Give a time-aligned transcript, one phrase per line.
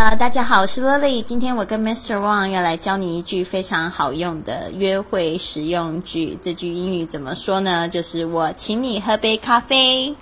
[0.00, 1.20] 呃，大家好，我是 Lily。
[1.20, 2.16] 今天我跟 Mr.
[2.16, 6.38] Wang 要来教你一句非常好用的约会实用句。
[6.40, 7.86] 这句英语怎么说呢？
[7.86, 10.16] 就是我请你喝杯咖啡。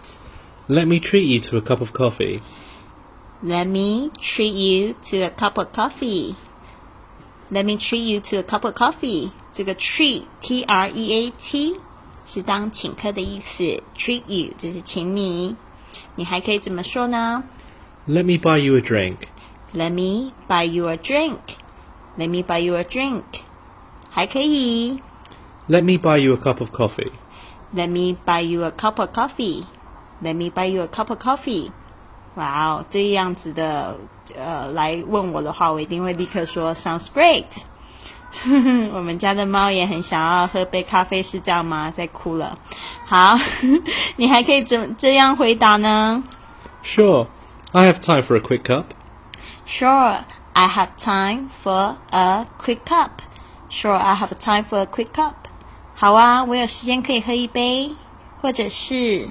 [0.67, 2.41] Let me treat you to a cup of coffee.
[3.41, 6.35] Let me treat you to a cup of coffee.
[7.53, 9.31] Let me treat you to a cup of coffee.
[9.55, 11.77] 这个 treat T R E A T
[12.27, 15.55] 是当请客的意思，treat you 就是请你。
[16.17, 17.45] 你还可以怎么说呢
[18.09, 19.19] Let me buy you a drink.
[19.74, 21.40] ？Let me buy you a drink.
[22.18, 23.24] Let me buy you a drink.
[24.10, 25.02] 还可以
[25.68, 27.12] Let me buy you a cup of coffee.
[27.74, 29.66] Let me buy you a cup of coffee.
[30.22, 31.72] Let me buy you a cup of coffee.
[32.36, 33.98] 哇哦，这样子的
[34.38, 37.46] 呃来问我的话，我一定会立刻说 Sounds great。
[38.94, 41.92] 我们家的猫也很想要喝杯咖啡，是这样吗？
[41.92, 42.58] 在哭了。
[43.06, 43.38] 好，
[44.18, 46.24] 你还可以怎这样回答呢
[46.84, 47.28] Sure,
[47.72, 48.86] I have time for a quick cup.
[49.69, 53.21] Sure, I have time for a quick cup.
[53.69, 55.35] Sure, I have time for a quick cup.
[55.95, 57.95] 好啊，我有时间可以喝一杯，
[58.41, 59.29] 或者是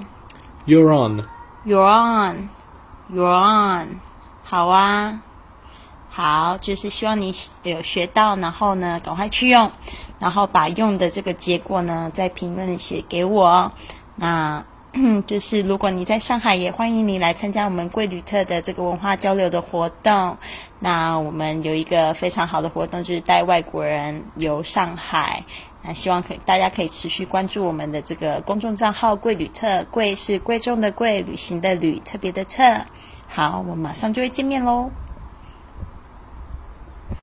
[0.64, 1.24] You're on.
[1.66, 2.50] You're on,
[3.12, 3.98] you're on，
[4.44, 5.22] 好啊，
[6.08, 7.34] 好，就是希望你
[7.64, 9.72] 有学到，然后呢，赶快去用，
[10.20, 13.72] 然后把用的这个结果呢，在评论里写给我。
[14.14, 14.64] 那
[15.26, 20.38] 就是如果你在上海，也欢迎你来参加我们贵旅特的这个文化交流的活动。
[20.80, 25.44] 那我们有一个非常好的活动，就是带外国人游上海。
[25.82, 32.86] 那希望可大家可以持续关注我们的这个公众账号“贵旅特”，贵是贵重的贵，旅行的旅，特别的特。
[33.28, 34.90] 好，我们马上就会见面喽。